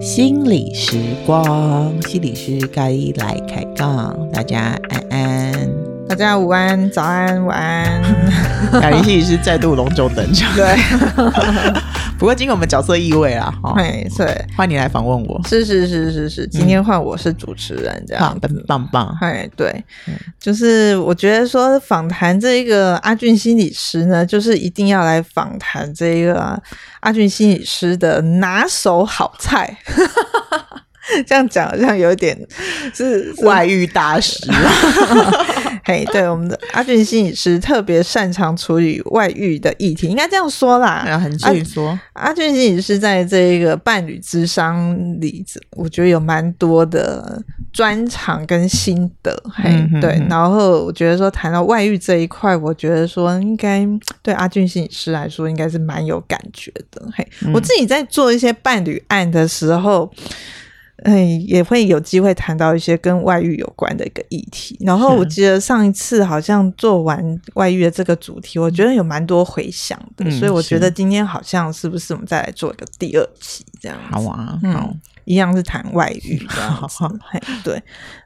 [0.00, 5.52] 心理时光，心理师咖喱来开杠，大家安安，
[6.08, 8.02] 大家午安、早安、晚安。
[8.80, 10.50] 咖喱心理师再度隆重登场。
[10.56, 10.76] 对。
[12.18, 19.72] 不过今天我们角色易位啊，哈，对，换你来访问我，是是是是是，今天换我是主持人，这样，棒棒棒，哎，对，
[20.40, 26.60] 就是我觉得说访谈这一个阿俊心理师呢，就是一定要来访谈这一个
[27.00, 29.78] 阿俊心理师的拿手好菜。
[31.26, 32.36] 这样讲好像有点
[32.92, 33.46] 是，是。
[33.46, 34.38] 外遇大师，
[35.88, 41.02] 嘿，对，我们的阿俊心理师特别擅长处理外遇的议题，应该这样说啦。
[41.08, 45.42] 啊，很具说，阿俊心理师在这一个伴侣咨商里，
[45.78, 50.22] 我觉得有蛮多的专长跟心得，嘿，嗯、哼哼对。
[50.28, 53.88] 然后我觉得说谈到外遇这一块，我觉得说应该
[54.22, 57.26] 对阿俊心理师来说应该是蛮有感觉的，嘿。
[57.46, 60.12] 嗯、我自己在做一些伴侣案的时候。
[61.04, 64.76] 哎，也会有机会谈到一些跟外遇有关的一个议题。
[64.80, 73.96] 然后我记得上一次好像做完外遇的这个主题，我觉得有蛮多回响的，嗯、所以我觉得今天好像是不是我们再来做一个第二期这样？
[74.10, 74.92] 好啊，嗯、好，
[75.24, 77.04] 一样是谈外遇这样子。
[77.30, 77.82] 嘿，对，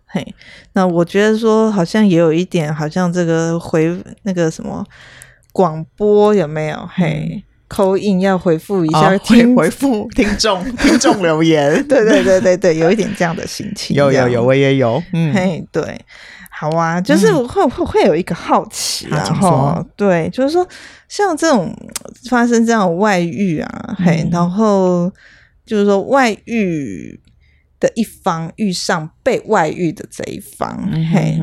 [0.07, 0.35] 嘿，
[0.73, 4.83] 那我觉得说好像也有一点，好像这个回那个什么
[5.53, 6.89] 广播有没有？
[6.95, 7.45] 嘿。
[7.73, 13.97] Call in 要回复一下听，回复 听众听众留言， 对对对对对，有一点这样的心情。
[13.97, 15.03] 有有有，我也有。
[15.15, 15.99] 嗯，嘿，对，
[16.51, 20.69] 好啊，就是我会会会有一个好奇，然后对，就是说
[21.09, 21.75] 像这种
[22.29, 25.11] 发生这样的外遇啊，嘿，然后
[25.65, 27.19] 就是说外遇
[27.81, 30.79] 的一方遇上被外遇的这一方，
[31.13, 31.41] 嘿，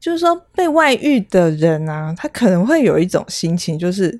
[0.00, 4.18] 就是说被外遇的人啊，他可能会有一种心情，就是。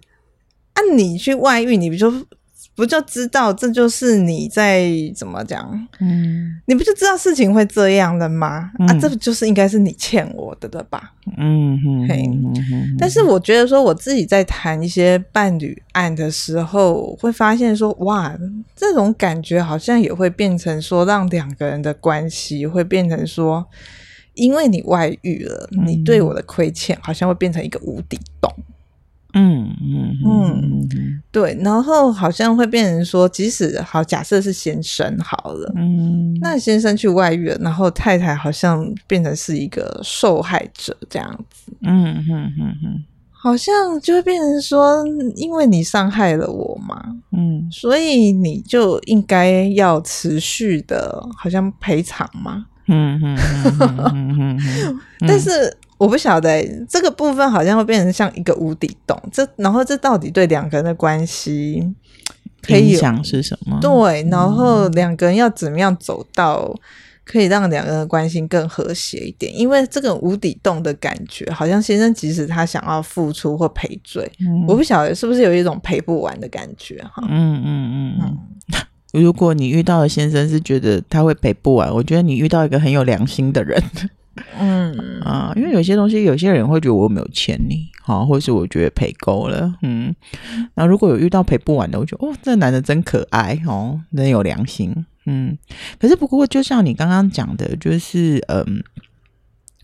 [0.74, 2.12] 啊，你去外遇，你不就
[2.76, 5.68] 不就知道这就是你在怎么讲？
[5.98, 8.70] 嗯，你不就知道事情会这样的吗？
[8.78, 11.12] 嗯、啊，这不就是应该是你欠我的了吧？
[11.36, 12.24] 嗯哼，嘿，
[12.98, 18.34] 但是我觉得说我自己在谈一些伴侣案的时候，会发现说，哇，
[18.74, 23.66] 这种感觉好像也会变成说，让两个人的关系会变成说，
[24.34, 28.50] 因为你外遇了，你对我的亏欠好像会变成一个无底洞。
[29.34, 30.88] 嗯嗯嗯
[31.30, 45.04] 对，然后好像会变成说，即使好，假设是先生好了，嗯，那先生去外遇了，然后太太好像变成是一个受害者这样子，嗯嗯嗯嗯，好像就会变成说，
[45.36, 53.38] 因为你伤害了我嘛，嗯，所以你就应该要持续的，好像赔偿嘛，嗯嗯
[53.80, 55.76] 嗯嗯， 但是。
[56.00, 61.86] 我不晓得、欸、这个部分好像会变成像一个无底洞，这然后这到底对两个人的关系
[62.62, 63.78] 可以影响是什么？
[63.82, 66.74] 对，然后两个人要怎么样走到
[67.22, 69.54] 可以让两个人的关系更和谐一点？
[69.54, 77.22] 因为这个无底洞的感觉，好像先生即使他想要付出或赔罪，嗯、我不晓得是不是有一种赔不完的感觉哈？
[77.28, 78.38] 嗯嗯嗯嗯。
[79.12, 83.82] 如果你遇到的先生是觉得他会赔不完，我觉得你遇到一个很有良心的人。
[84.58, 90.14] 嗯啊，因为有些东西，有些人会觉得我没有欠你，好，或者是我觉得赔够了，嗯，
[90.74, 95.56] 那如果有遇到赔不完的，我觉得哦，这男的真可爱哦，真有良心，嗯，
[95.98, 98.82] 可是不过就像你刚刚讲的，就是嗯。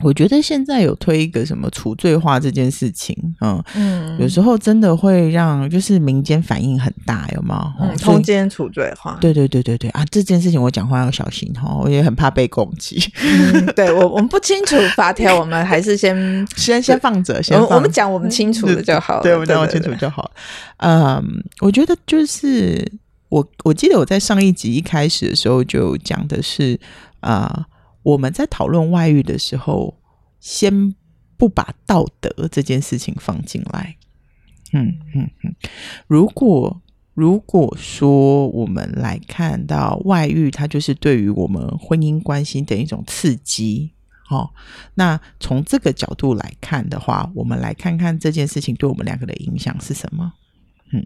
[0.05, 7.75] 我觉得现在有推一个什么除罪化这件事情，嗯嗯，有时候真的会让就是民间反应很大，有吗？
[7.81, 10.05] 嗯，通奸除罪化，对对对对对啊！
[10.11, 13.03] 这件事情我讲话要小心哈，我也很怕被攻击。
[13.23, 16.15] 嗯、对我我们不清楚法条，我们还是先
[16.57, 19.23] 先先放着，先我们讲我们清楚的就好了。
[19.25, 20.31] 对，我们讲我清楚就好。
[20.77, 22.87] 嗯，我觉得就是
[23.31, 26.79] 我我记得我在上一集一开始的时候就讲的是
[27.21, 27.51] 啊。
[27.51, 27.67] 呃
[28.07, 29.99] 我们在讨论外遇的时候，
[30.39, 30.95] 先
[31.37, 33.97] 不把道德这件事情放进来。
[34.73, 35.53] 嗯嗯嗯，
[36.07, 36.81] 如果
[37.15, 43.91] 如果说我们来看到外遇，它就是对于我们婚姻关系的一种刺激。
[44.31, 44.51] 哦，
[44.95, 50.33] 那从这个角度来看的话，我们来看看这件事情对我们两个的影响是什么？
[50.93, 51.05] 嗯，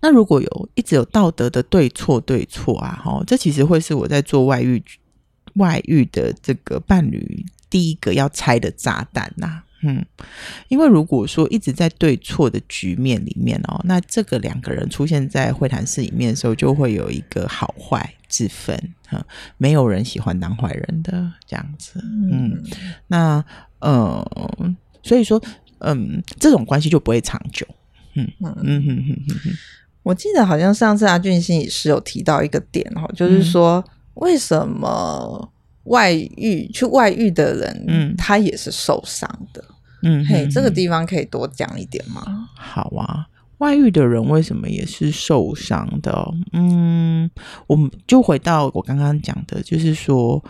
[0.00, 4.80] 那如果有一直有道德的对错对错啊，哈，这其实会是我在做外遇。
[5.54, 10.04] 外遇的这个伴侣，第一个要拆的炸弹呐、啊，嗯，
[10.68, 19.24] 因为如果说一直在对错的局面里面哦，那这个两个人出现在会谈室里面的时候，就会有一个好坏之分哈、嗯。
[19.58, 22.02] 没有人喜欢当坏人的这样子，
[22.32, 22.62] 嗯，
[23.08, 23.44] 那
[23.80, 25.42] 呃，所以说，
[25.78, 27.66] 嗯，这种关系就不会长久。
[28.14, 29.52] 嗯嗯嗯嗯嗯嗯，
[30.02, 35.52] 我记得好像上次阿俊心也是有提到一个点哈，就是说为什么
[35.84, 39.64] 外遇去外遇的人，嗯，他也是受伤的。
[40.02, 42.48] 嗯，嘿，这个地方可以多讲一点吗？
[42.54, 43.26] 好啊，
[43.58, 46.30] 外遇的人为什么也是受伤的？
[46.52, 47.30] 嗯，
[47.66, 50.42] 我们就回到我刚刚讲的，就是说，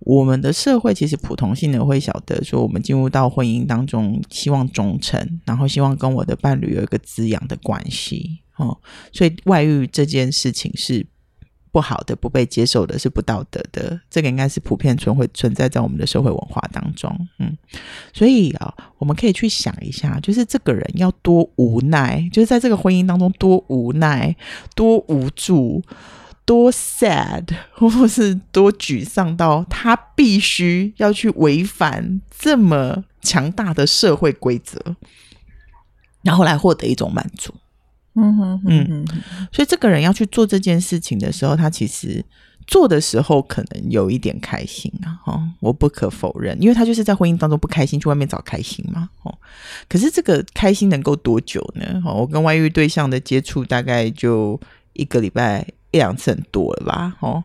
[0.00, 8.76] 我们的社会其实普通性的会晓得说，我们进入到婚姻当中，希望忠诚，然后希望跟我的伴侣有一个滋养的关系，哦，
[9.12, 11.06] 所以外遇这件事情是。
[11.78, 17.08] 不好的、不被接受的、是不道德的，这个应该是普遍存会存在在我们的社会文化当中。
[17.38, 17.56] 嗯，
[18.12, 24.34] 所以啊，我们可以去想一下，就是这个人要多无奈，就是在这个婚姻当中多无奈、
[24.74, 25.80] 多无助、
[26.44, 34.80] 多 sad，或是多沮丧到他必须要去违反这么强大的社会规则，
[36.22, 37.54] 然后来获得一种满足。
[38.20, 39.06] 嗯哼嗯，
[39.52, 42.24] 所以这个人要去做这件事情的时候，他其实
[42.66, 49.32] 做的时候可能有一点开心啊，哦，我不可否认，因为他就是在婚姻当中不开心，去外面找开心嘛，哦，
[49.88, 52.02] 可是这个开心能够多久呢？
[52.04, 54.60] 哦，我跟外遇对象的接触大概就
[54.94, 57.44] 一个礼拜一两次很多了吧，哦，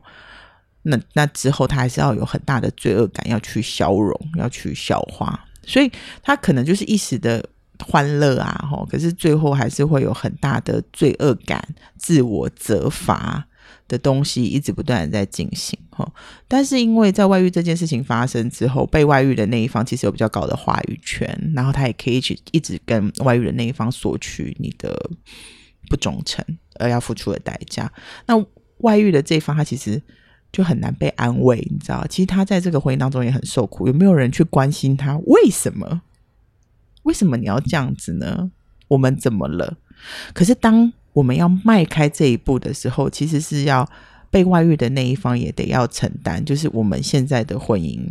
[0.82, 5.92] 那那之后他还是要有很大的罪恶感要去消融，要去消化，所以
[6.24, 7.46] 他可能就是一时的。
[7.84, 11.64] 欢乐啊，可是最后还是会有很大的罪恶感、
[11.98, 13.46] 自我责罚
[13.88, 15.78] 的东西一直不断的在进行，
[16.48, 25.10] 但是因为在外遇这件事情发生之后，被外遇的那一方其实有比较高的话语权，然后他也可以去一直跟外遇的那一方索取你的
[25.90, 26.44] 不忠诚
[26.80, 27.92] 而要付出的代价。
[28.26, 28.34] 那
[28.80, 30.02] 外遇的这一方他其实
[30.52, 32.06] 就很难被安慰，你知道？
[32.08, 35.18] 其实他在这个婚姻当中也很受苦，有没有人去关心他？
[35.26, 36.02] 为什么？
[37.04, 38.52] 为什么你要这样子呢？
[38.88, 39.78] 我们怎么了？
[40.34, 43.90] 可是当我们要迈开这一步的时候，其实是要
[44.30, 48.08] 被外遇的那一方也得要承担，就是我们现在的婚姻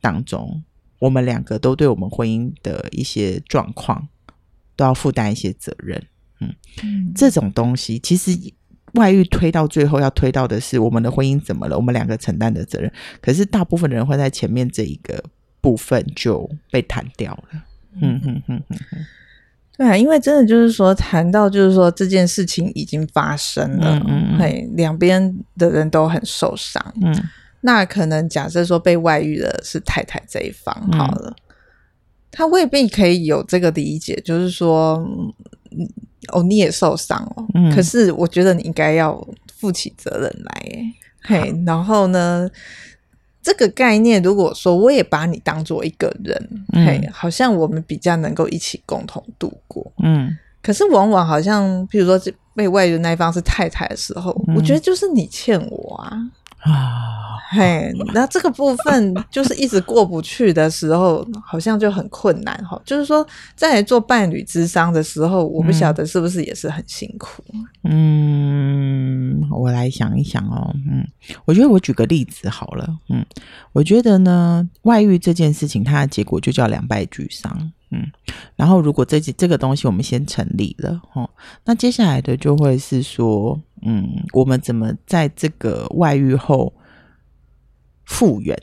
[0.00, 0.62] 当中，
[1.00, 4.08] 我们两个都对我们婚姻的一些状况
[4.76, 6.02] 都要负担一些责任。
[6.40, 8.30] 嗯，嗯，这种东西其实
[8.94, 11.76] 外遇推到最后要推到的是我们的婚姻怎么了？
[11.76, 12.90] 我们两个承担的责任。
[13.20, 15.22] 可是大部分的人会在前面这一个
[15.60, 17.64] 部分就被弹掉了。
[18.00, 18.98] 嗯哼哼哼哼，
[19.76, 27.14] 对啊，因为真的就是说，谈到就是说这件事情已经发生了，嗯嗯，嘿，两边的人都很受伤，嗯，
[27.60, 31.54] 那可能假设说被外遇的是太太这一方，好了，嗯，
[32.30, 35.04] 他未必可以有这个理解，就是说，
[36.32, 42.50] 哦，你也受伤哦，嗯，可是我觉得你应该要负起责任来，嘿，然后呢？
[43.42, 46.36] 这个概念，如果说我也把你当做一个人，
[46.72, 49.90] 嗯，嘿，好像我们比较能够一起共同度过。
[50.02, 52.20] 嗯，可是往往好像，譬如说
[52.54, 56.18] 被外遇的那一方是太太的时候，嗯，我觉得就是你欠我啊。
[56.60, 62.80] 啊，嘿，那这个部分就是一直过不去的时候，好像就很困难哈。
[62.84, 63.24] 就是说，
[63.54, 67.44] 在做伴侣之商的时候，我不晓得是不是也是很辛苦。
[67.84, 70.74] 嗯，我来想一想哦。
[70.90, 71.06] 嗯，
[71.44, 72.98] 我觉得我举个例子好了。
[73.08, 73.24] 嗯，
[73.72, 77.72] 我觉得呢，外遇这件事情，它的结果就叫两败俱伤。
[77.92, 78.04] 嗯，
[78.56, 81.30] 然后如果这这个东西我们先成立了，哦，
[81.64, 83.58] 那接下来的就会是说。
[83.82, 86.74] 嗯，我们怎么在这个外遇后
[88.04, 88.60] 复原？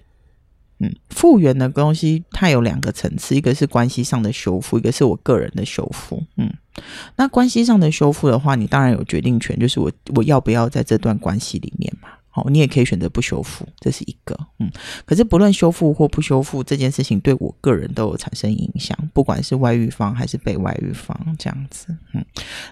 [0.79, 6.22] 嗯，复原的东西它有两个层次，一个是关系上的修复，一个是我个人的修复。
[6.36, 6.53] 嗯，
[7.15, 12.10] 那关系上的修复的话，你当然有决定权，就是我我要不要在这段关系里面嘛。
[12.35, 14.37] 哦，你也可以选择不修复，这是一个。
[14.59, 14.69] 嗯，
[15.05, 21.97] 可是不论修复或不修复这件事情，对我个人都有产生影响，不管是外遇方还是被外遇方这样子。
[22.13, 22.25] 嗯，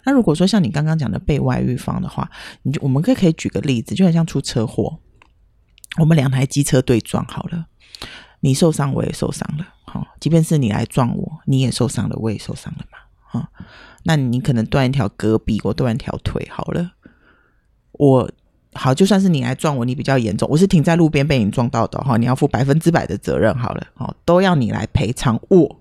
[0.03, 2.29] 那如果说像你刚刚讲的被外遇方的话，
[2.63, 4.99] 你就我们可以可以举个例子，就很像出车祸，
[5.97, 7.67] 我们两台机车对撞好了，
[8.41, 9.65] 你受伤，我也受伤了。
[9.85, 12.97] 好，即便是你来撞我，你也受伤了，我也受伤了嘛。
[13.21, 13.47] 好，
[14.03, 16.91] 那你可能断一条胳臂，我断一条腿，好了，
[17.93, 18.29] 我。
[18.75, 23.53] 好，就算是你来撞我，你比较严重，我是停在路边被你撞到的哈，你要负百分之百的责任。
[23.57, 25.79] 好了，好，都要你来赔偿我。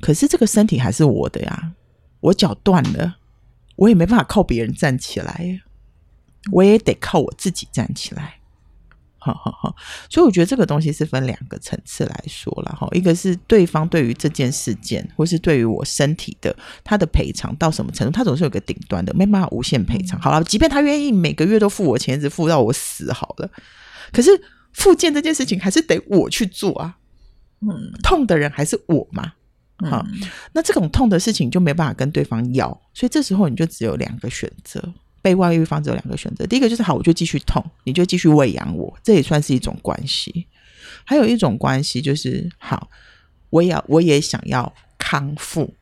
[0.00, 1.72] 可是这个身体还是我的呀，
[2.20, 3.16] 我脚断了，
[3.76, 5.60] 我也没办法靠别人站起来，
[6.52, 8.37] 我也得靠我自己站起来。
[9.32, 9.74] 哈哈哈。
[10.08, 20.20] 所以我觉得这个东西是分两个层次来说了哈，一个是对方对于这件事件，或是对于我身体的他的赔偿到什么程度，他总是有个顶端的，没办法无限赔偿。
[20.20, 23.50] 好了，即便他愿意每个月都付我钱，一直付到我死好了，
[24.12, 24.30] 可是
[24.72, 26.96] 复健这件事情还是得我去做啊。
[27.60, 29.32] 嗯，痛的人还是我嘛。
[29.88, 30.04] 好，
[30.52, 34.82] 那这种痛的事情就没办法跟对方要，所以这时候你就只有两个选择。
[35.22, 40.46] 被外遇方只有两个选择，第一个就是好，我就继续痛，你就继续喂养我，这也算是一种关系。
[41.04, 42.88] 还有一种关系就是好，
[43.50, 45.74] 我也要我也想要康复。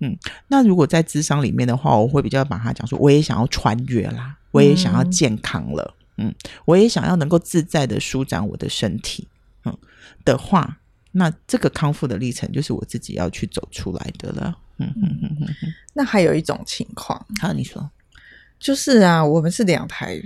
[0.00, 0.16] 嗯，
[0.48, 9.28] 那如果在智商里面的话，我会比较把它讲说，我也想要穿越啦，我也想要健康了，嗯，我也想要能够自在的舒展我的身体，
[9.64, 9.76] 嗯
[10.24, 10.78] 的话。
[11.18, 14.54] 那这个康复的历程就是我自己要去走出来的了。
[14.76, 15.72] 嗯嗯嗯嗯。
[15.94, 17.90] 那还有一种情况，好，你说，
[18.58, 20.20] 就是啊，我们是两台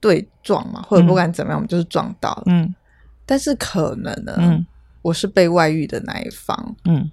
[0.00, 2.42] 对撞嘛，或者不管怎么样，嗯、我们就是撞到了。
[2.46, 2.74] 嗯。
[3.26, 4.66] 但是可能呢，嗯、
[5.02, 6.76] 我是被外遇的那一方。
[6.84, 7.10] 嗯。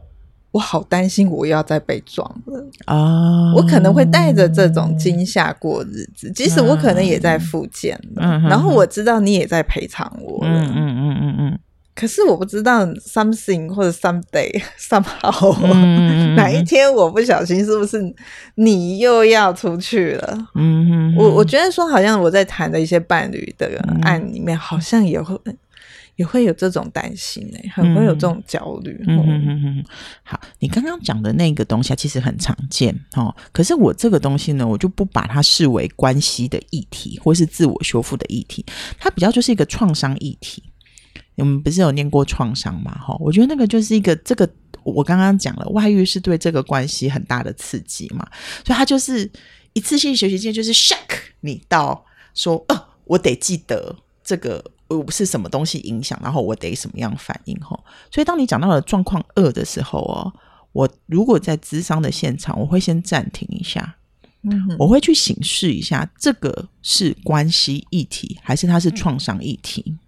[0.52, 3.54] 我好担心，我又要再被撞了啊！
[3.54, 8.24] 我可能会带着这种惊吓过日子，即使我可能也在复健了。
[8.24, 8.42] 嗯。
[8.44, 10.50] 然后我知道你也在赔偿我了。
[10.50, 11.60] 嗯嗯嗯嗯嗯。
[11.98, 18.00] 可是我不知道 something 或者 someday somehow、嗯、哪一天我不小心是不是
[18.54, 20.48] 你又要出去了？
[20.54, 25.36] 嗯，我我觉得说好像我在谈的一些伴侣的案里面，好像也会
[26.18, 29.04] 也会有这种担心哎、欸，很会有这种焦虑。
[29.08, 29.86] 嗯嗯嗯嗯。
[30.24, 33.36] 好，你刚刚讲的那个东西其实很常见哦。
[33.52, 38.64] 可是我这个东西呢，我就不把它视为关系的议题，或是自我修复的议题，
[39.00, 40.62] 它比较就是一个创伤议题。
[41.38, 42.92] 我们不是有念过创伤嘛？
[42.98, 44.50] 哈，我觉得那个就是一个这个，
[44.84, 48.28] 我刚刚讲了，外遇是对这个关系很大的刺激嘛，
[48.66, 49.30] 所以它就是
[49.74, 50.96] 一次性学习经验，就是 shock
[51.42, 52.04] 你到
[52.34, 57.80] 说，呃，我得记得这个我是什么东西影响，然后我得什么样反应哈。
[58.12, 60.34] 所以当你讲到了状况二的时候哦，
[60.72, 63.96] 我如果在咨商的现场，我会先暂停一下，
[64.42, 69.84] 嗯哼，我会去审视一下这个是关系议题，还是它是创伤议题。
[69.86, 70.00] 嗯，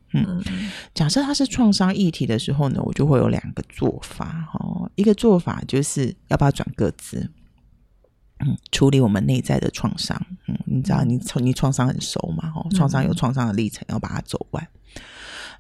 [0.93, 4.89] 假设他是创伤议题的时候呢，我就会有两个做法哦。
[4.95, 7.29] 一个做法就是要不要转个资，
[8.39, 10.19] 嗯，处理我们内在的创伤。
[10.47, 12.51] 嗯，你知道你从你创伤很熟嘛？
[12.55, 14.67] 哦，创伤有创伤的历程，要把它走完。
[14.95, 15.01] 嗯、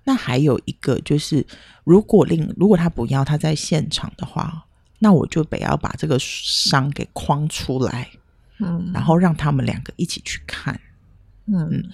[0.05, 1.45] 那还有一个就是，
[1.83, 4.65] 如果令如果他不要他在现场的话，
[4.97, 8.09] 那我就得要把这个伤给框出来，
[8.57, 10.81] 嗯，然后让他们两个一起去看，
[11.45, 11.69] 嗯。
[11.69, 11.89] 嗯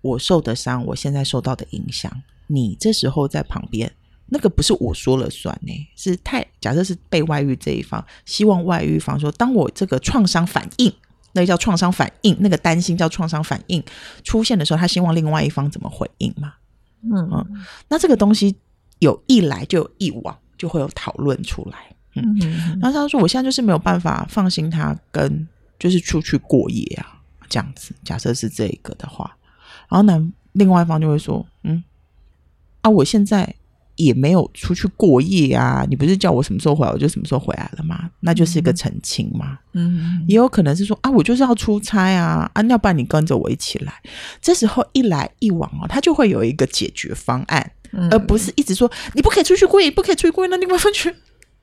[0.00, 2.10] 我受的伤，我现在受到的影响，
[2.46, 3.90] 你这时候在旁边，
[4.26, 10.92] 那个不是我说了算呢，是太假设是被外遇这一方，希望外遇方说，当我这个创伤反应，
[11.32, 13.82] 那个叫创伤反应，那个担心叫创伤反应
[14.24, 16.54] 出现的时候，他希望另外一方怎么回应嘛？
[17.02, 18.56] 嗯嗯，那这个东西
[18.98, 21.78] 有一来就有一往，就会有讨论出来。
[22.14, 25.46] 嗯嗯，然后他说，我现在就是没有办法放心他跟
[25.78, 29.36] 就是出去过夜啊，这样子，假设是这个的话。
[29.90, 31.82] 然后呢，另外一方就会说：“嗯，
[32.82, 33.54] 啊，我现在
[33.96, 38.08] 也没有出去过夜啊，你不是叫我什么时候回来，我就什么时候回来了吗？
[38.20, 39.58] 那就是一个澄清嘛。
[39.72, 43.92] 嗯，也有可能是说啊，我就是要出差啊，啊，要不然你跟着我一起来。
[44.40, 50.48] 这时候一来一往哦，他就会有一个解决方案，嗯、而不是一直说你不可以出去过夜，不可以出去过夜。
[50.48, 51.14] 那另外一方去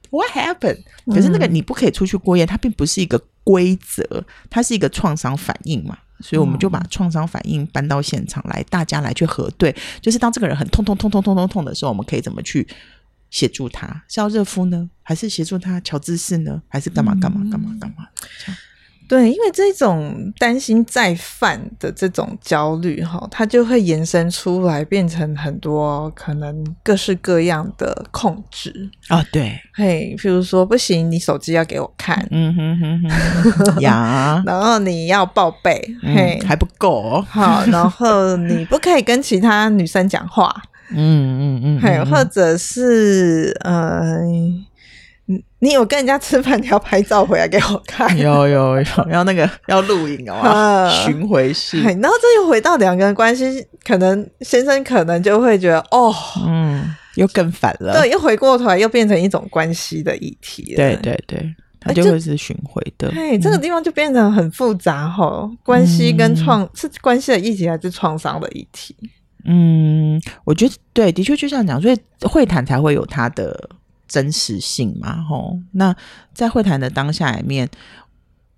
[0.09, 0.83] What happened？
[1.07, 12.67] 可是那个你不可以出去过夜，它并不是一个规则，它是一个创伤反应嘛。”所以我们就把创伤反应搬到现场来，大家来去核对，就是当这个人很痛痛痛痛痛痛痛的时候，我们可以怎么去
[13.29, 14.03] 协助他？
[14.07, 18.07] 是要热敷呢，还是协助他调姿势呢，还是干嘛干嘛干嘛干嘛？
[19.07, 29.23] 对，因为这种担心再犯的这种焦虑，哈，它就会延伸出来，变成很多可能各式各样的控制啊。
[29.31, 33.09] 对，嘿，譬如说，不行，你手机要给我看，嗯哼哼
[33.65, 40.53] 哼，呀， 然后你要报备，嗯、嘿，还不够、哦，好，然后你不可以跟其他女生讲话，
[40.91, 44.17] 嗯嗯嗯，嘿，或者是呃。
[45.59, 48.07] 你有跟人家吃饭，你要拍照回来给我看。
[48.17, 51.81] 有有有，要那个 要录影哦，巡回式。
[51.81, 56.13] 然后这又回到两个人关系，可能先生可能就会觉得哦，
[56.45, 57.99] 嗯，又更烦了。
[57.99, 60.77] 对，又回过头来，又变成一种关系的议题了。
[60.77, 63.09] 对对对，它就会是巡回的。
[63.09, 68.95] 哎，这个地方就变成很复杂哈，关系跟创、嗯、是关系的议题，还是创伤的议题？
[69.43, 73.69] 嗯，我觉得对，的确就像讲，所以会谈才会有它的。
[74.07, 75.95] 真实性嘛，吼，那
[76.33, 77.69] 在会谈的当下里面，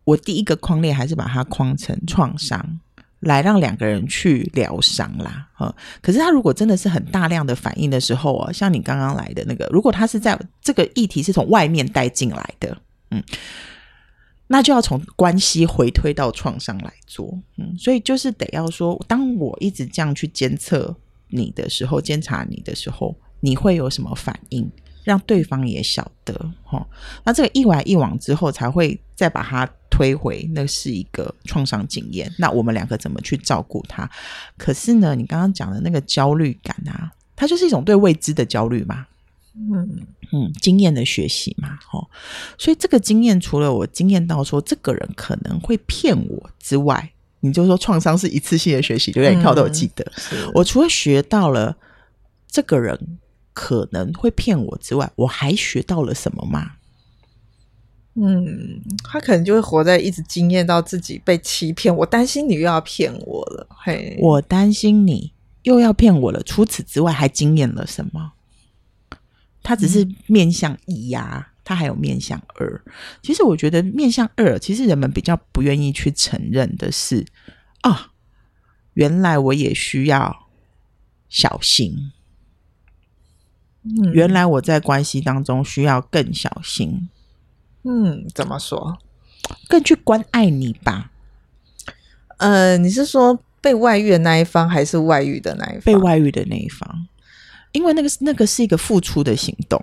[0.04, 2.80] 我第一个框列还是把它框成创伤，
[3.22, 5.76] 来让两个人去疗伤啦，哈。
[6.02, 12.78] 可是他如果真的是很大量的反应的时候啊，像你刚刚来的那个，如果他是在这个议题是从外面带进来的，
[13.12, 13.24] 嗯，
[14.48, 20.96] 那就要从关系回推到创伤来做，嗯，所以就是得要说，当我一直这样去监测
[21.30, 24.70] 你的时候，监察你的时候，你会有什么反应？
[25.10, 26.86] 让对方也晓得，哈，
[27.24, 32.32] 那这个一来一往之后，才会再把它推回，那是一个创伤经验。
[32.38, 34.08] 那我们两个怎么去照顾他？
[34.56, 39.08] 可是呢，你刚刚讲的那个焦虑感啊，它就是一种对未知的焦虑嘛，
[39.56, 42.08] 嗯嗯，经验的学习嘛，哈。
[42.56, 49.36] 所以这个经验，除了我经验到说这个人可能会骗我之外，你就说创伤是一次性的学习，对不对？
[49.36, 51.76] 你看我都有记得，嗯、我除了学到了
[52.48, 53.18] 这个人。
[53.62, 56.76] 可能会骗我之外，我还学到了什么吗？
[58.14, 61.94] 嗯，他可能就会活在一直惊艳到自己被欺骗。
[61.94, 66.42] 我担心你又要骗我了，嘿，我担心你又要骗我了。
[66.44, 68.32] 除此之外，还惊艳了什么？
[69.62, 72.82] 他只是面向一呀，他还有面向二。
[73.22, 77.26] 其实我觉得面向二，其实人们比较不愿意去承认的是
[77.82, 78.14] 啊，
[78.94, 80.48] 原来我也需要
[81.28, 82.14] 小心。
[84.14, 87.10] 原来我在关系当中需要更小心。
[87.84, 88.98] 嗯，怎么说？
[89.68, 91.12] 更去关爱你吧。
[92.38, 95.82] 呃，你是说被外遇的那一方，还是外遇的那一方？
[95.84, 97.08] 被外遇的那一方，
[97.72, 99.82] 因为那个那个是一个付出的行动。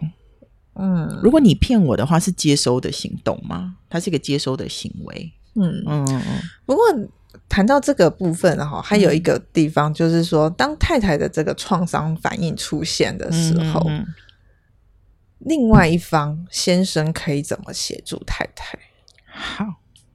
[0.74, 3.76] 嗯，如果你骗我的话，是接收的行动吗？
[3.88, 5.32] 它是一个接收的行为。
[5.54, 6.22] 嗯嗯嗯。
[6.64, 6.82] 不过。
[7.48, 14.14] 谈到这个部分哈，还有一个地方就是说，当太太的这个创伤反应出现的时候，嗯嗯嗯，
[15.38, 18.78] 另外一方先生可以怎么协助太太？
[19.26, 19.64] 好，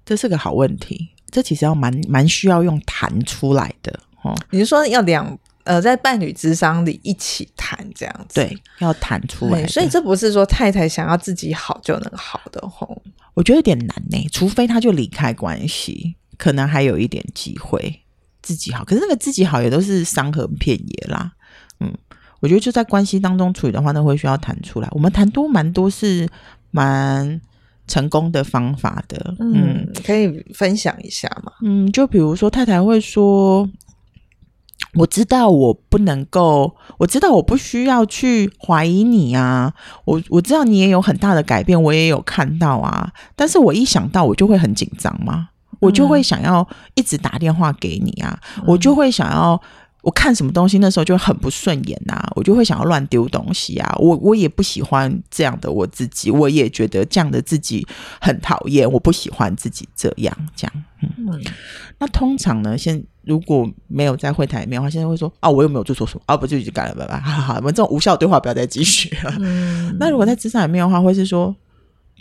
[0.05, 1.09] 这是个好问题。
[1.31, 4.35] 这其实要蛮蛮需要用谈出来的哦。
[4.49, 8.41] 你是说要两呃在伴侣咨商里一起谈这样子？
[8.41, 9.65] 对，要谈出来。
[9.65, 13.01] 所以这不是说太太想要自己好就能好的吼。
[13.33, 16.15] 我觉得有点难呢，除非他就离开关系。
[16.41, 18.01] 可能还有一点机会
[18.41, 21.31] 自己好，可是那个自己好也都是伤痕遍野啦。
[21.79, 21.93] 嗯，
[22.39, 24.87] 我觉得就在关系当中处理的话，那会需要谈出来。
[24.91, 26.27] 我们谈多蛮多是
[26.71, 27.39] 蛮
[27.87, 29.35] 成功的方法的。
[29.39, 31.51] 嗯，嗯，可以分享一下吗？
[31.61, 33.69] 嗯，就比如说太太会说
[34.97, 39.71] ：“我知道我不能够，我知道我不需要去怀疑你啊。
[40.05, 43.13] 我我知道你也有很大的改变，我也有看到啊。
[43.35, 45.49] 但是我一想到我就会很紧张嘛。”
[45.81, 46.65] 我就会想要
[46.95, 49.61] 一直打电话给你啊，嗯、我就会想要
[50.03, 57.85] 我看什么东西那时候就很不顺眼呐、啊，我就会想要乱丢东西啊，我我也不喜欢这样的我自己，我也觉得这样的自己
[58.19, 60.83] 很讨厌，我不喜欢自己这样这样。
[61.01, 61.41] 嗯，嗯
[61.99, 69.35] 那通常呢，现如果没有在会谈里面的话，现在会说啊，我又没有做错什么啊，不就已经改了，拜拜，好好，我们这种无效对话不要再继续了。
[69.39, 71.55] 嗯、 那如果在职场里面的话，会是说。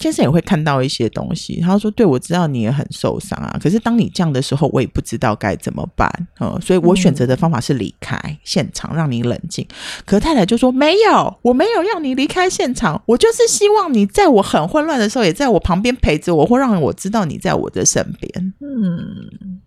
[0.00, 6.10] 先生也会看到一些东西，他说：“对，我知道你也很受伤啊，可是当你这样的时候，我也不知道该怎么办，
[6.40, 9.66] 嗯，所以我选择的方法是离开现场，让你冷静。
[10.06, 18.54] 可太太就说：没有，我没有要你离开现场，我就是希望你在我很混乱的时候，也在我旁边陪着我，或让我知道你在我的身边。
[18.60, 19.60] 嗯，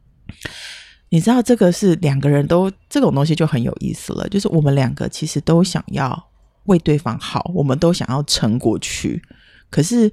[1.10, 6.32] 你知道这个是两个人都这种东西就很有意思了，就是我们两个其实都想要
[6.66, 9.22] 为对方好，我们都想要撑过去，
[9.70, 10.12] 可是。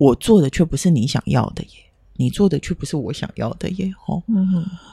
[0.00, 1.70] 我做的却不是你想要的耶，
[2.16, 3.92] 你做的却不是我想要的耶。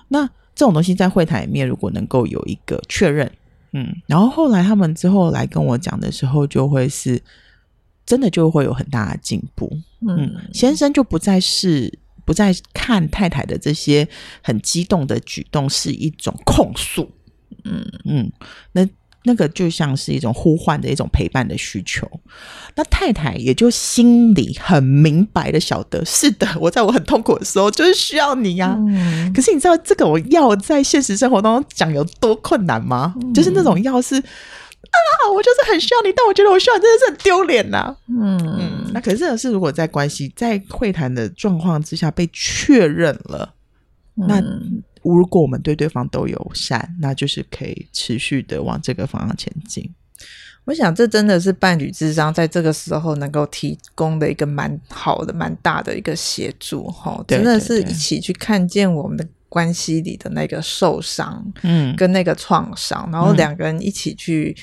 [0.09, 3.31] 那这种东西在会谈里面，如果能够有一个确认，
[3.71, 7.23] 嗯，然后后来他们之后来跟我讲的时候，就会是
[8.05, 9.71] 真的就会有很大的进步。
[10.05, 14.05] 嗯，先生就不再是不再看太太的这些
[14.43, 17.09] 很激动的举动是一种控诉。
[17.63, 18.29] 嗯嗯，
[18.73, 18.85] 那。
[19.23, 22.09] 那个就像是一种呼唤的一种陪伴的需求，
[22.75, 28.77] 那太太也就心里很明白的晓得，是的，我在我很痛苦的时候就是需要你呀、啊。
[28.77, 33.13] 嗯、可是你知道这个我要在现实生活当中讲有多困难吗？
[33.21, 34.97] 嗯、就是那种要是啊，
[35.35, 37.93] 我就是很需要你，但我觉得我需要你真的是很丢脸呐。
[38.07, 43.53] 嗯嗯，那可是这个是如果在关系在会谈的状况之下被确认了，
[44.15, 44.41] 嗯、那。
[45.15, 49.93] 如果我们对对方都友善，那就是可以持续的往这个方向前进。
[50.65, 64.53] 我想，这真的是伴侣智商在这个时候能够提供的一个蛮好的、蛮大的一个协助，哈，真的是一起去看见我们的关系里的那个受伤，嗯，跟那个创伤，然后两个人一起去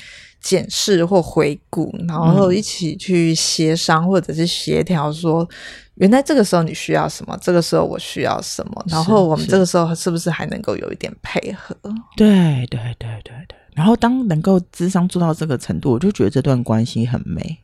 [0.45, 5.49] 检视或回顾，然后一起去协商或者是协调，说
[5.95, 11.75] 原来这个时候你需要什么，这个时候我需要什么，然后我们这个时候是不是还能够有一点配合？
[12.15, 13.57] 对对对对对。
[13.73, 17.59] 然后当能够智商做到这个程度，我就觉得这段关系很美。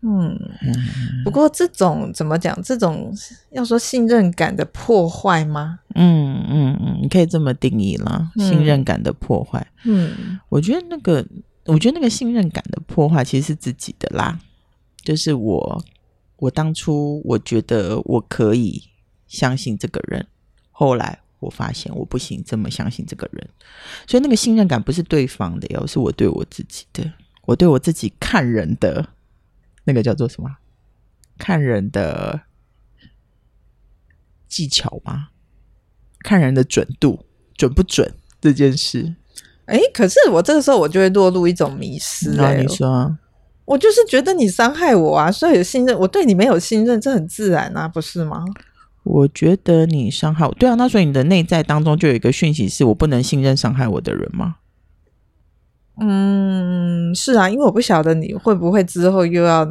[0.00, 0.38] 嗯，
[1.24, 2.56] 不过这种怎么讲？
[2.62, 3.12] 这种
[3.50, 5.80] 要说信任感的破坏吗？
[5.96, 9.66] 嗯嗯嗯，你可以这么定义啦，信任感的破坏。
[9.84, 11.26] 嗯，我觉得那个，
[11.68, 14.40] 我觉得那个信任感的破坏其实是自己的啦。
[15.02, 15.84] 就是我，
[16.36, 18.82] 我当初我觉得我可以
[19.26, 20.26] 相信这个人，
[20.70, 23.48] 后来我发现我不行这么相信这个人，
[24.06, 29.10] 所以那个信任感不是对方的哟，是我对我自己的，我对我自己看人的。
[29.84, 30.58] 那个叫做什么？
[31.38, 32.42] 看人的
[34.46, 35.30] 技巧吗？
[36.18, 37.24] 看人的准度
[37.56, 39.14] 准不准这件事？
[39.68, 42.34] 哎，可是我这个时候我就会落入一种迷思。
[42.36, 43.14] 那你说，
[43.66, 48.44] 我就是觉得你伤害我啊，所以有信任，我对你没有信任，这很自然啊，不是吗？
[49.04, 54.56] 我觉得你伤害我，对啊，那所以你的内在当中就有一个讯息，是我不能信任伤害我的人吗？
[56.00, 59.68] 嗯，是啊，因为我不晓得你会不会之后又要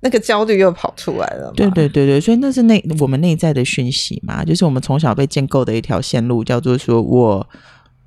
[0.00, 1.52] 那个焦虑又跑出来了。
[1.56, 7.48] 对对对对，所以那是内我们内在的讯息嘛，就是我们从小被建构的一条线路，叫做说我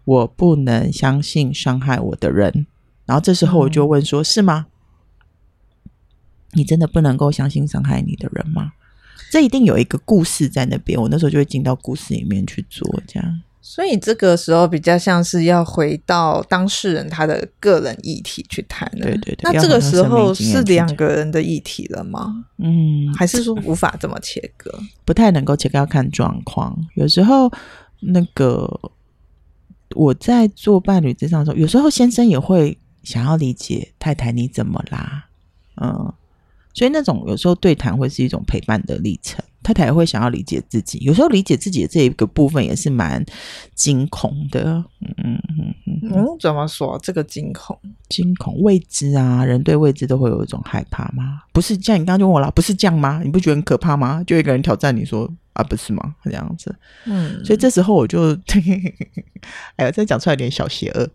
[0.05, 2.65] 我不能相信伤害我的人。
[3.05, 4.67] 然后这时候我就问说：“嗯、是吗？
[6.53, 8.73] 你真的不能够相信伤害你的人吗？”
[9.31, 13.41] 这一定有一个故事在那边，我那时候就会进到故事里面去做这样。
[13.61, 19.05] 所以这个时候比较像是要回到当事人他的个人议题去谈的。
[19.05, 19.37] 对对对。
[19.43, 22.43] 那这个时候是两个人的议题了吗？
[22.57, 24.71] 嗯，还是说无法这么切割？
[25.05, 26.75] 不太能够切割，要看状况。
[26.95, 27.49] 有时候
[27.99, 28.67] 那个
[29.95, 35.27] 我在做伴侣之上的时候，有时候先生也会想要理解太太你怎么啦？
[35.75, 36.13] 嗯，
[36.73, 39.43] 所以那种有时候对谈会是一种陪伴的历程。
[39.63, 43.23] 太太也会想要理解自己，有时候理解自己的这一个部分也是蛮
[43.75, 44.83] 惊恐的。
[44.99, 45.41] 嗯嗯
[45.87, 47.77] 嗯嗯，怎么说这个惊恐？
[48.09, 51.43] 惊恐未知啊，人对未知都会有一种害怕吗？
[51.53, 53.21] 不是像你刚刚就问我了，不是这样吗？
[53.23, 54.23] 你不觉得很可怕吗？
[54.25, 56.15] 就一个人挑战你说啊，不是吗？
[56.25, 56.75] 这样子。
[57.05, 58.33] 嗯，所以这时候我就，
[59.77, 61.07] 哎呀，再讲出来有点小邪恶。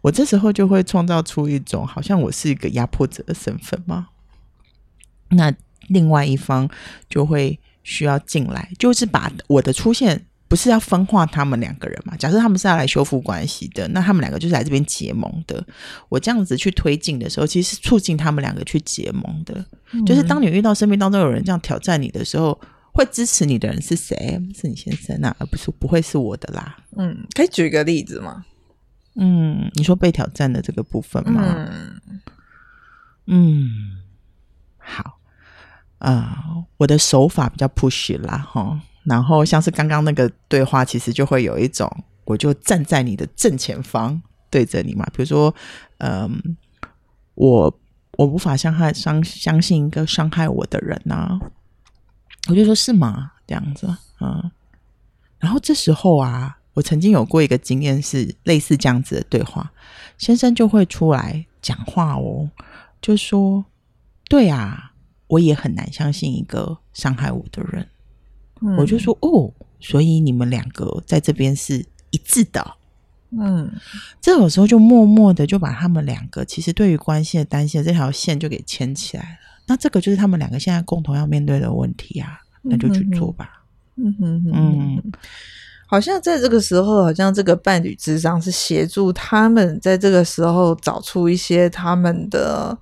[0.00, 4.08] 我这时候就会创造出一种好像我是一个压迫者的身份吗？
[5.28, 5.54] 那
[5.88, 6.68] 另外一方
[7.08, 7.60] 就会。
[7.84, 12.16] 需要进来，就是把我的出现不是要分化他们两个人嘛？
[12.16, 15.64] 假设他们是要来修复关系的，那他们两个就是来这边结盟的。
[16.08, 19.64] 我这样子去推进的时候，其实是促进他们两个去结盟的。
[19.92, 22.58] 嗯、就是当你遇到生命当中有人这样挑战你的时候，
[22.92, 24.16] 会支持你的人是谁？
[24.54, 26.76] 是你先生啊，而不是不会是我的啦。
[26.96, 28.44] 嗯，可以举个例子吗？
[29.16, 31.42] 嗯，你说被挑战的这个部分吗？
[31.46, 32.00] 嗯，
[33.26, 33.68] 嗯，
[34.78, 35.18] 好。
[36.04, 36.44] 啊、
[36.76, 41.90] 我的手法比较 push 啦，哈，然后像是刚刚那个对话，其实就会有一种，
[42.24, 45.06] 我就站在你的正前方对着你嘛。
[45.14, 45.54] 比如说，
[45.98, 46.56] 嗯，
[47.36, 47.80] 我
[48.18, 51.38] 我无法伤害相相信一个伤害我的人呐、
[52.48, 53.32] 我就说是吗？
[53.46, 53.86] 这样子，
[54.20, 54.50] 嗯，
[55.38, 59.72] 然后这时候啊，我曾经有过一个经验是类似这样子的对话，
[60.18, 62.50] 先生就会出来讲话哦，
[63.00, 63.64] 就说，
[64.28, 64.90] 对啊。
[65.26, 67.86] 我也很难相信一个伤害我的人，
[68.60, 72.76] 嗯、我就说哦，所以你们两个在这边是一致的，
[73.30, 73.72] 嗯，
[74.20, 79.38] 这有时候就默默的就把他们两个其实对于关系的担心的这条线就给牵起来了。
[79.66, 83.64] 那这个就是他们两个现在共同要面对的问题啊，那就去做吧。
[83.96, 85.12] 嗯哼哼，嗯，
[85.86, 92.78] 好像在这个时候，好像这个伴侣咨商是协助他们在这个时候找出一些他们的。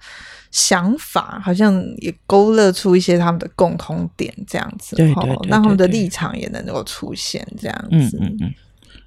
[0.52, 8.18] 想法好像也勾勒出一些他们的共同点，这样子，对对对，对，让他们的立场也能够出现这样子。
[8.20, 8.54] 嗯嗯嗯，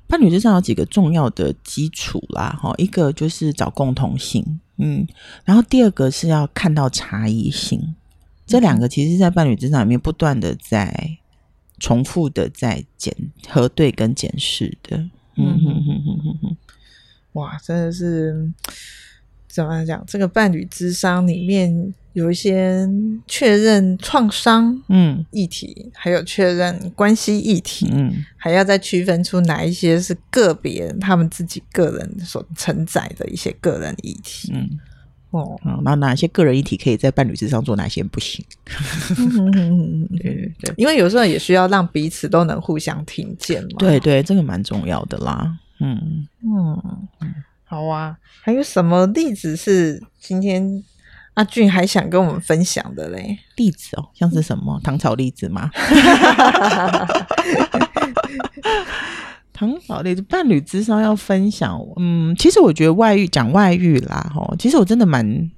[0.07, 5.07] 伴侣之上有几个重要的基础啦，哈，一个就是找共同性，嗯，
[5.43, 7.95] 然后第二个是要看到差异性，
[8.47, 11.17] 这两个其实，在伴侣之上里面不断的在
[11.77, 13.15] 重复的在检
[13.47, 14.97] 核对跟检视的。
[15.37, 16.57] 嗯哼哼哼哼哼，
[17.33, 18.51] 哇，真的是。
[19.55, 20.03] 怎么讲？
[20.05, 22.85] 这个伴侣咨商里面有一些
[23.25, 34.69] 确认创伤嗯议题，嗯、还有确认关系议题，嗯，还要再区分出哪一些是个别他们自己个人所承载的一些个人议题，嗯
[35.31, 38.43] 哦，那哪些个人议题可以在伴侣咨商做，哪些不行？
[40.17, 43.69] 对对对，因为有时候也需要让彼此都能互相听见嘛。
[43.77, 45.57] 对对，这个蛮重要的啦。
[45.79, 47.33] 嗯嗯嗯。
[47.75, 50.81] 好啊，还有什么例子是今天
[51.33, 53.37] 阿俊还想跟我们分享的嘞？
[53.57, 55.69] 例子哦，像是什么糖炒栗子吗？
[59.51, 65.51] 糖炒栗子伴侣咨商要分享，嗯，其实我觉得外遇讲外遇啦，吼，其实我真的蛮。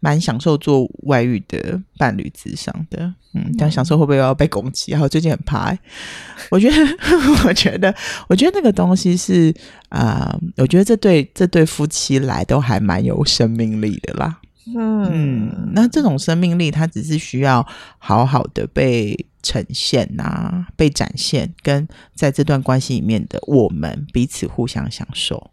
[0.00, 4.92] 蛮享受做外遇的伴侣之上的，嗯，但享受会不会要被攻击？
[4.92, 5.76] 然后最近很怕，
[6.50, 6.76] 我觉得，
[7.46, 7.94] 我觉得，
[8.28, 9.52] 我觉得那个东西是
[9.88, 14.40] 啊、呃，我觉得这对这对夫妻来都还蛮有生命力的啦，
[14.76, 17.66] 嗯，嗯，那这种生命力，它只是需要
[17.98, 25.50] 好好的被呈现啊，被展现，跟在这段关系里面的我们彼此互相享受。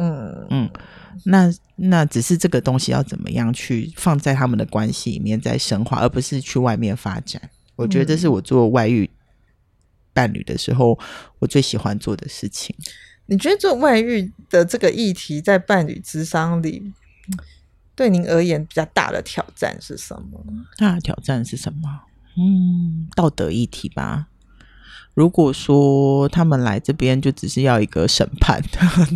[0.00, 0.70] 嗯嗯，
[1.24, 7.50] 那那只是这个东西要怎么样去放在他们的关系里面再深化，而不是去外面发展。
[7.74, 9.10] 我觉得这是我做外遇
[10.12, 10.98] 伴侣的时候，
[11.40, 12.74] 我最喜欢做的事情。
[13.26, 16.92] 你觉得做外遇的这个议题在伴侣咨商里，
[17.94, 20.40] 对您而言比较大的挑战是什么？
[20.76, 22.00] 大的挑战是什么？
[22.36, 24.28] 嗯，道德议题吧。
[25.18, 28.62] 如果说他们来这边就只是要一个审判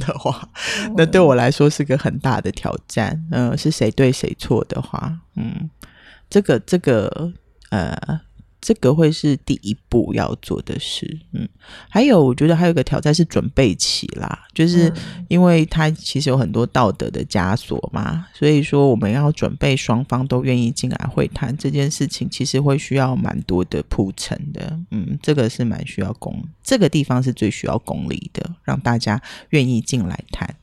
[0.00, 0.48] 的话，
[0.96, 3.24] 那对我来说是个很大的挑战。
[3.30, 5.70] 嗯、呃，是谁对谁错的话，嗯，
[6.28, 7.32] 这个这个
[7.70, 8.20] 呃。
[8.62, 11.48] 这个会是第一步要做的事，嗯，
[11.90, 14.90] 还有我觉得还有一个挑战是准备期啦，就是
[15.28, 30.54] 因为他其实有很多道德的枷锁嘛，所以说我们要准备双方都愿意进来会谈这件事情，其实会需要蛮多的铺陈的，嗯，这个是蛮需要功，这个地方是最需要功力的，让大家愿意进来谈，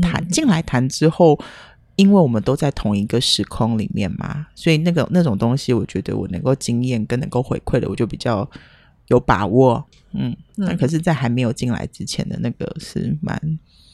[0.00, 1.36] 谈进来谈之后。
[2.02, 8.50] 因为我们都在同一个时空里面嘛，所以那个那种东西，我觉得我能够经验跟能够回馈的，我就比较
[9.06, 9.86] 有把握。
[10.10, 13.40] 嗯，那可是，在还没有进来之前的那个是蛮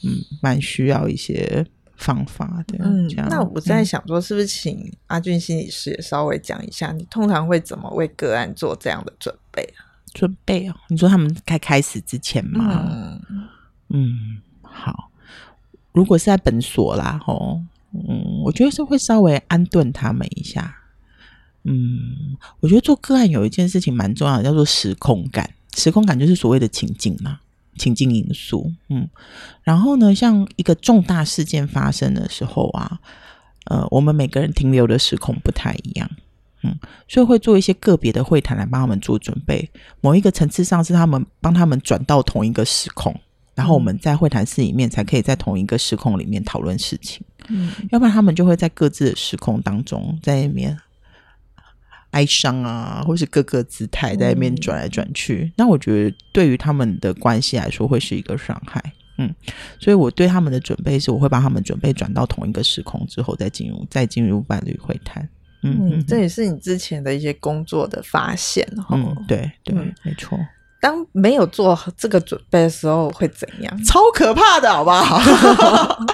[0.03, 1.63] 嗯蛮需要一些
[1.95, 2.79] 方法的。
[2.81, 9.85] 嗯，那我在想说，是不是请阿俊心理师也稍微讲一下，你通常会怎么为个案做这样的准备啊？
[10.13, 12.89] 准备哦，你说他们开开始之前吗？
[12.91, 13.21] 嗯，
[13.89, 15.11] 嗯，好，
[15.93, 17.61] 如果是在本所啦，吼。
[17.93, 20.75] 嗯，我觉得是会稍微安顿他们一下。
[21.63, 25.49] 嗯，我觉得做个案有一件事情蛮重要的，叫做时空感。
[25.75, 27.39] 时空感就是所谓的情境嘛，
[27.77, 28.71] 情境因素。
[28.89, 29.07] 嗯，
[29.63, 32.99] 然后呢，像一个重大事件发生的时候啊，
[33.65, 36.09] 呃，我们每个人停留的时空不太一样。
[36.63, 39.69] 嗯，所以会做一些个别的会谈来帮他们做准备。
[40.01, 43.17] 某一个层次上是他们帮他们转到同一个时空。
[43.59, 50.79] 然后我们在会谈室里面才可以在同一个时空里面讨论事情，嗯，要不然他们就会在各自的时空当中在那边
[52.11, 55.43] 哀伤啊，或是各个姿态在那边转来转去。
[55.43, 58.81] 嗯，那我觉得对于他们的关系来说会是一个伤害，
[59.17, 59.29] 嗯，
[59.77, 65.27] 所以我对他们的准备是，我会把他们准备转到同一个时空之后再进入再进入伴侣会谈，
[65.63, 70.39] 嗯，嗯，这也是你之前的一些工作的发现，嗯，对对，嗯，没错。
[70.81, 73.83] 当没有做这个准备的时候会怎样？
[73.83, 75.19] 超可怕的，好不好？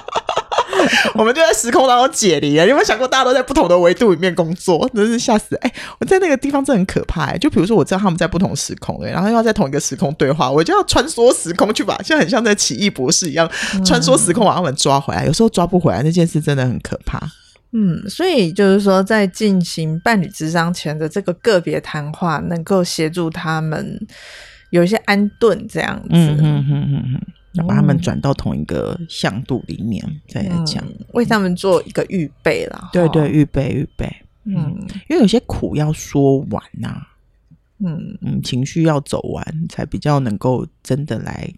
[1.14, 2.64] 我们就在时空当中解离了。
[2.64, 5.56] 你有没有想过，大家都在不同的维度里面工作，真是吓死！
[5.56, 7.24] 哎，我在那个地方真的很可怕。
[7.24, 13.50] 哎，就比如说，我知道他们在不同时空，然后又要在同一个时空对话，我就要穿梭时空去把，像很像在奇异博士一样，
[13.84, 15.24] 穿梭时空把他们抓回来。
[15.24, 17.18] 有时候抓不回来，那件事真的很可怕。
[17.72, 23.98] 嗯，所以就是说，在进行伴侣咨商前的这个个别谈话，能够协助他们。
[24.76, 27.20] 有一些安顿这样子，嗯嗯嗯嗯嗯，
[27.54, 30.84] 要把他们转到同一个向度里面，嗯、再来讲，
[31.14, 32.90] 为他们做一个预备啦。
[32.92, 34.06] 对对，预备预备，
[34.44, 34.76] 嗯，
[35.08, 37.08] 因为有些苦要说完呐、啊，
[37.80, 41.50] 嗯嗯，情绪要走完，才比较能够真的来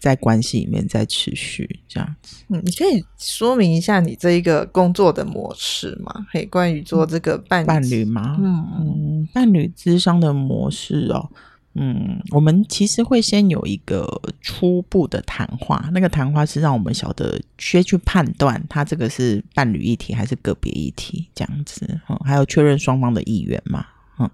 [0.00, 2.44] 在关系里面再持续这样子。
[2.48, 6.26] 嗯，你可以说明一下你这一个工作的模式吗？
[6.32, 8.36] 可以关于做这个伴侣伴侣吗？
[8.40, 11.30] 嗯嗯，伴侣咨商的模式哦。
[11.76, 14.06] 嗯，我们其实会先有一个
[14.40, 23.84] 初步的谈话，那个谈话是让我们晓得先去判断他这个是伴侣议题还是个别议题这样子，嗯，还有确认双方的意愿嘛，
[24.20, 24.30] 嗯，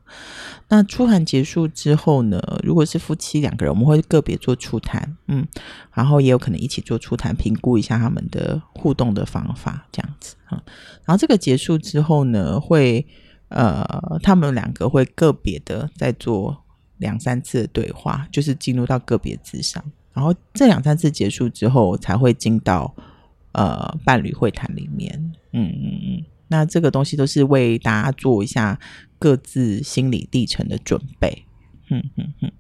[0.69, 5.49] 那初谈结束之后呢，如果是夫妻两个人，我们会个别做初谈，嗯，
[5.95, 10.61] 然后也有可能一起做初谈，评估一下他们的互动的方法这样子，嗯，
[11.07, 13.07] 然后这个结束之后呢，会
[13.49, 16.65] 呃，他们两个会个别的在做。
[17.01, 19.83] 两三次的对话，就是进入到个别咨商，
[20.15, 22.95] 然后这两三次结束之后，才会进到
[23.53, 25.33] 呃伴侣会谈里面。
[25.53, 28.79] 嗯嗯嗯，那这个东西都是为大家做一下
[29.19, 31.45] 各自心理历程的准备。
[31.91, 32.53] 嗯嗯嗯，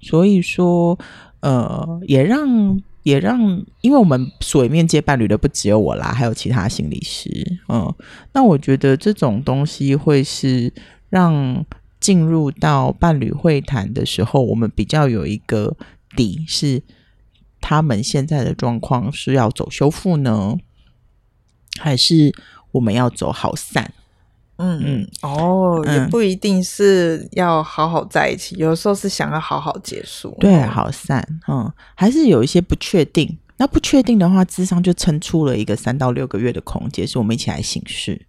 [0.00, 0.96] 所以说
[1.40, 7.92] 呃，也让也让，因为我们所里面接伴侣的不只有我啦，还有其他心理师，嗯，
[8.32, 10.72] 那我觉得这种东西会是
[11.08, 11.64] 让
[12.06, 15.76] 进入到伴侣会谈的时候，我们比较有一个
[16.14, 16.80] 底，是
[17.60, 20.56] 他们现在的状况是要走修复呢，
[21.80, 22.32] 还是
[22.70, 23.92] 我们要走好散？
[24.58, 33.36] 嗯嗯，哦，也不一定是要好好在一起，嗯、有的时候是想要好好结束，对，好散，嗯，还是有一些不确定。
[33.56, 38.26] 那不确定的话，智商就撑出了一个三到六个月的空间，是我们一起来行事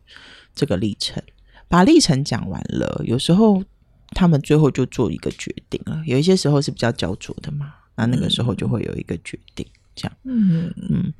[0.55, 1.21] 这个历程，
[1.67, 3.01] 把历程讲完了。
[3.05, 3.63] 有时候
[4.11, 11.13] 他们最后就做一个决定了，有一些时候是比较焦灼的嘛，那那个时候就会有一个决定，这样，嗯嗯。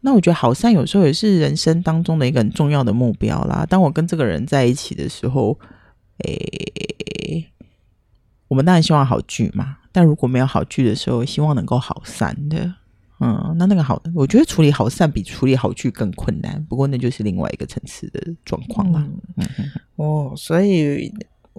[0.00, 3.66] 那我觉得好散有时候也是人生当中的一个很重要的目标啦。
[3.68, 5.58] 当我跟这个人在一起的时候，
[6.24, 7.44] 诶，
[8.48, 9.76] 我们当然希望好聚嘛。
[9.92, 12.74] 但如果没有好聚的时候，希望能够好散的。
[13.20, 16.60] 嗯，那那个好，我觉得处理好散比处理好聚更困难。
[16.68, 18.98] 不过那就是另外一个层次的状况了。
[19.36, 19.70] 嗯嗯。
[19.96, 21.12] 哦，所以。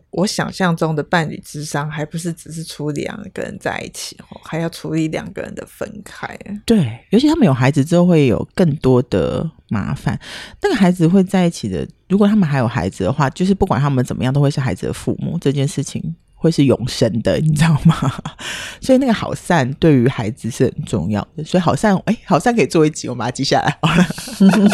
[0.10, 6.38] 我想象中的伴侣之商，还不是只是处理两个人在一起，还要处理两个人的分开。
[6.66, 10.20] 对，尤其他们有孩子之后，会有更多的麻烦。
[10.62, 15.38] 那个孩子会在一起的，如果他们还有孩子的话，就是不管他们怎么样，都会是孩子的父母。
[15.40, 16.16] 这件事情。
[16.42, 17.96] 会是永生的，你知道吗？
[18.82, 21.44] 所以那个好散对于孩子是很重要的。
[21.44, 23.78] 所以好散，哎，好散可以做一集，我把它记下来。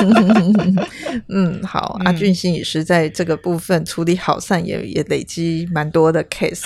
[1.28, 6.64] 嗯，好，阿俊心理师在这个部分处理好散也也累积蛮多的 case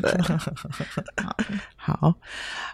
[0.00, 0.40] 的。
[1.86, 2.14] 好。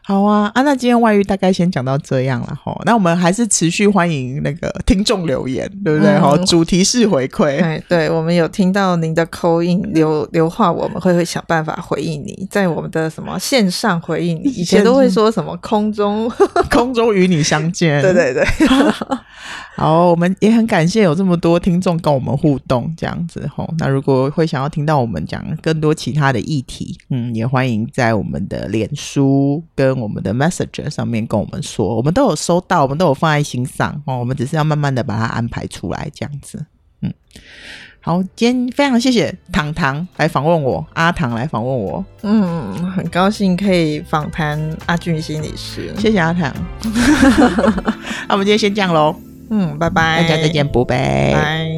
[0.05, 0.63] 好好啊啊！
[0.63, 2.77] 那今天外遇大概先讲到这样了哈。
[2.85, 6.19] 那我们还是持续欢迎那个听众留言，对不对？
[6.19, 7.61] 哈、嗯，主题式回馈。
[7.61, 14.51] 对，对，我们有听到您的 call in 留留话，我们会会想办法回应你，在我们的什么线上回应你。
[14.51, 16.29] 以前都会说什么空中
[16.69, 18.03] 空中与你相见。
[18.03, 18.45] 对 对对。
[19.75, 23.73] 好，我们也很感谢有这么多听众跟我们互动，这样子吼。
[23.79, 34.17] 那如果会想要听到我们讲更多其他的议题，嗯，也欢迎在我们的脸书跟跟我们的 Messenger 上面跟我们说，我们都有收到，我们都有放在心上哦。
[34.19, 36.65] 我们只是要慢慢的把它安排出来，这样子。
[37.03, 37.13] 嗯，
[38.01, 42.05] 好，今天非常谢谢糖糖来访问我，阿糖来访问我。
[42.23, 46.51] 嗯，很高兴可以访谈阿俊心理师，谢谢阿糖。
[48.29, 49.15] 那我们今天先这样喽。
[49.55, 50.83] 嗯，拜拜，大家再见，拜
[51.35, 51.72] 拜。